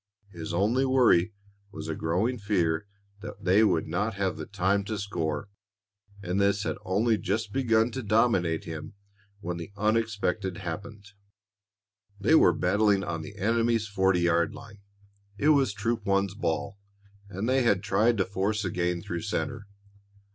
His 0.31 0.51
only 0.51 0.83
worry 0.83 1.31
was 1.71 1.87
a 1.87 1.93
growing 1.93 2.39
fear 2.39 2.87
that 3.21 3.43
they 3.43 3.63
would 3.63 3.85
not 3.85 4.15
have 4.15 4.41
time 4.51 4.83
to 4.85 4.97
score, 4.97 5.47
and 6.23 6.41
this 6.41 6.63
had 6.63 6.75
only 6.83 7.19
just 7.19 7.53
begun 7.53 7.91
to 7.91 8.01
dominate 8.01 8.63
him 8.63 8.95
when 9.41 9.57
the 9.57 9.71
unexpected 9.77 10.57
happened. 10.57 11.11
They 12.19 12.33
were 12.33 12.51
battling 12.51 13.03
on 13.03 13.21
the 13.21 13.37
enemy's 13.37 13.87
forty 13.87 14.21
yard 14.21 14.55
line. 14.55 14.79
It 15.37 15.49
was 15.49 15.71
Troop 15.71 16.03
One's 16.03 16.33
ball, 16.33 16.79
and 17.29 17.47
they 17.47 17.61
had 17.61 17.83
tried 17.83 18.17
to 18.17 18.25
force 18.25 18.65
a 18.65 18.71
gain 18.71 19.03
through 19.03 19.21
center. 19.21 19.67